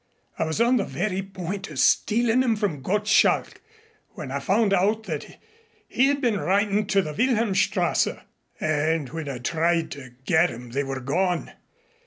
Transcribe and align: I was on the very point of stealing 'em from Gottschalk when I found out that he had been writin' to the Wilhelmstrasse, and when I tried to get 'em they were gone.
I 0.39 0.45
was 0.45 0.59
on 0.59 0.77
the 0.77 0.83
very 0.83 1.21
point 1.21 1.69
of 1.69 1.77
stealing 1.77 2.43
'em 2.43 2.55
from 2.55 2.81
Gottschalk 2.81 3.61
when 4.15 4.31
I 4.31 4.39
found 4.39 4.73
out 4.73 5.03
that 5.03 5.37
he 5.87 6.07
had 6.07 6.19
been 6.21 6.39
writin' 6.39 6.87
to 6.87 7.03
the 7.03 7.13
Wilhelmstrasse, 7.13 8.17
and 8.59 9.09
when 9.09 9.29
I 9.29 9.37
tried 9.37 9.91
to 9.91 10.09
get 10.25 10.49
'em 10.49 10.71
they 10.71 10.83
were 10.83 11.01
gone. 11.01 11.51